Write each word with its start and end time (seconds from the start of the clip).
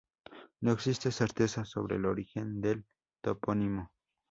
No 0.61 0.71
existe 0.71 1.11
certeza 1.11 1.63
sobre 1.63 1.97
el 1.97 2.07
origen 2.07 2.59
del 2.59 2.87
topónimo. 3.21 3.91